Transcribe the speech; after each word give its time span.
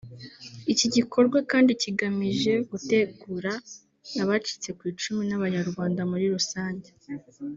Iki 0.73 0.87
gikorwa 0.95 1.37
kandi 1.51 1.71
kigamje 1.81 2.51
gutegura 2.69 3.51
abacitse 4.23 4.69
ku 4.77 4.83
icumu 4.91 5.21
n’Abanyarwanda 5.29 6.01
muri 6.11 6.25
rusange 6.35 6.89